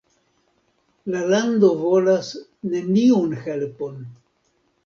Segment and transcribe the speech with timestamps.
[1.15, 2.31] La lando volas
[2.73, 4.05] neniun helpon.